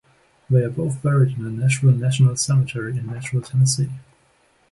They 0.49 0.63
are 0.63 0.71
both 0.71 1.03
buried 1.03 1.37
in 1.37 1.43
the 1.43 1.51
Nashville 1.51 1.91
National 1.91 2.35
Cemetery 2.35 2.97
in 2.97 3.05
Nashville, 3.05 3.43
Tennessee. 3.43 3.91